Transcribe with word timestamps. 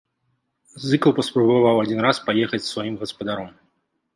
Зыкаў 0.87 1.11
паспрабаваў 1.19 1.75
адзін 1.83 1.99
раз 2.09 2.17
паехаць 2.31 2.63
з 2.65 2.69
сваім 2.73 2.95
гаспадаром. 3.03 3.51